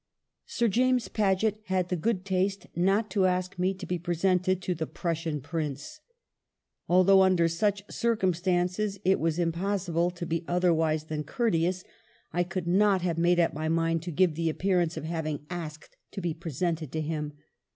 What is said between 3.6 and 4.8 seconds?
to be presented to